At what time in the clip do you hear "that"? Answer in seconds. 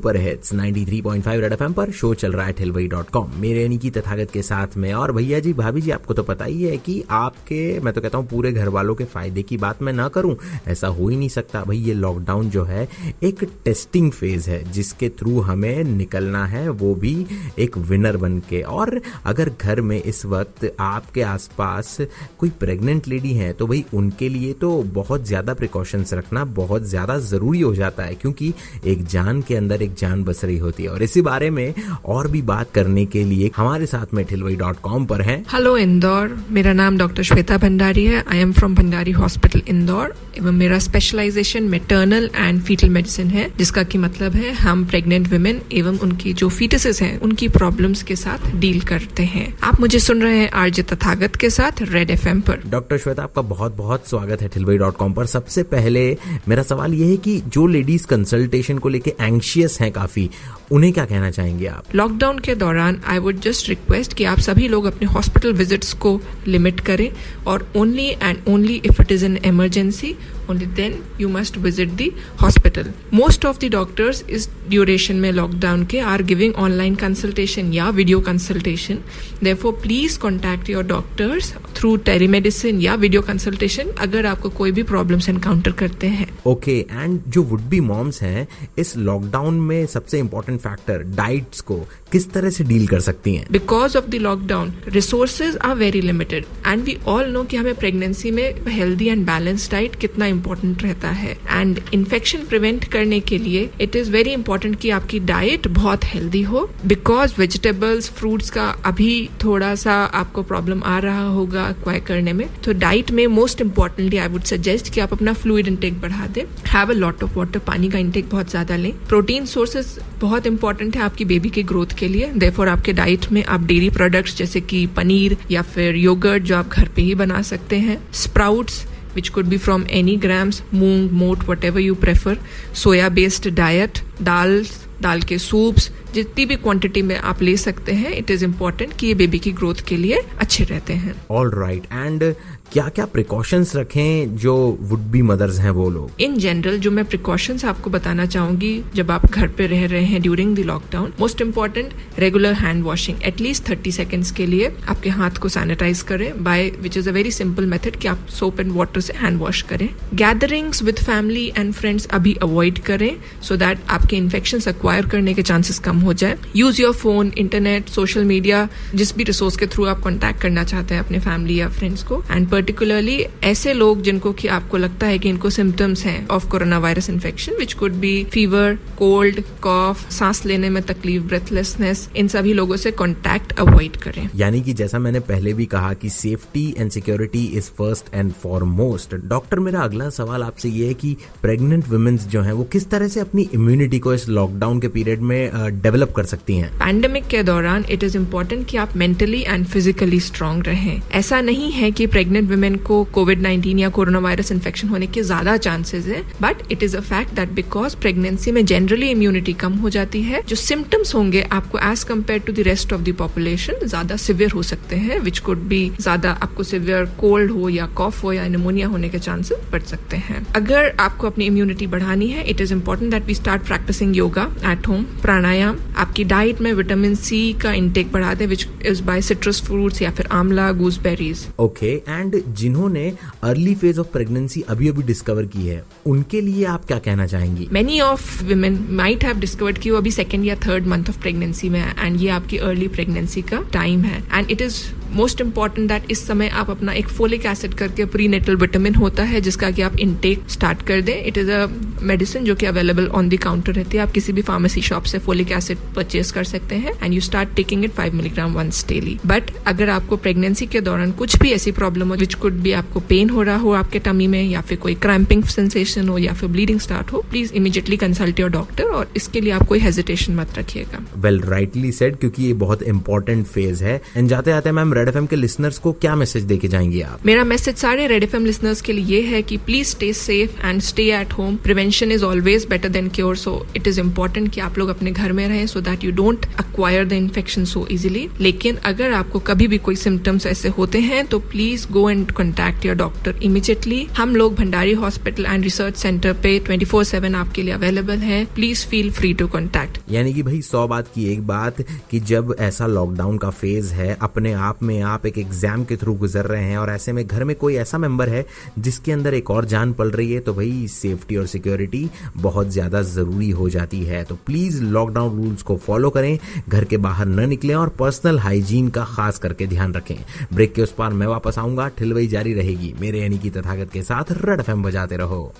207.34-207.52, 223.10-223.26, 245.88-246.10, 285.80-286.04